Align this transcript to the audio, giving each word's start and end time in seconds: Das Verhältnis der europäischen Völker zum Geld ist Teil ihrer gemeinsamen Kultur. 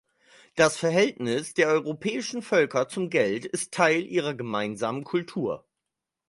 Das 0.55 0.77
Verhältnis 0.77 1.53
der 1.53 1.67
europäischen 1.67 2.41
Völker 2.41 2.87
zum 2.87 3.11
Geld 3.11 3.45
ist 3.45 3.71
Teil 3.71 4.01
ihrer 4.03 4.33
gemeinsamen 4.33 5.03
Kultur. 5.03 5.67